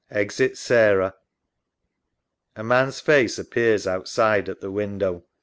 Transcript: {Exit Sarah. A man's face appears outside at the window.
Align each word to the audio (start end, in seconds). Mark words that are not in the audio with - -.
{Exit 0.09 0.57
Sarah. 0.57 1.13
A 2.55 2.63
man's 2.63 2.99
face 2.99 3.37
appears 3.37 3.85
outside 3.85 4.49
at 4.49 4.59
the 4.59 4.71
window. 4.71 5.25